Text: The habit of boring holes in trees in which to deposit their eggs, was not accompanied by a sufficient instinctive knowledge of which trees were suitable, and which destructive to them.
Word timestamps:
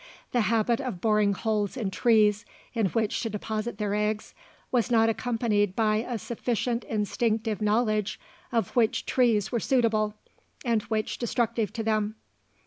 The 0.31 0.41
habit 0.41 0.81
of 0.81 0.99
boring 0.99 1.33
holes 1.33 1.77
in 1.77 1.91
trees 1.91 2.43
in 2.73 2.87
which 2.87 3.21
to 3.21 3.29
deposit 3.29 3.77
their 3.77 3.93
eggs, 3.93 4.33
was 4.71 4.89
not 4.89 5.09
accompanied 5.09 5.75
by 5.75 5.97
a 5.97 6.17
sufficient 6.17 6.83
instinctive 6.85 7.61
knowledge 7.61 8.19
of 8.51 8.75
which 8.75 9.05
trees 9.05 9.51
were 9.51 9.59
suitable, 9.59 10.15
and 10.65 10.81
which 10.89 11.19
destructive 11.19 11.71
to 11.73 11.83
them. 11.83 12.15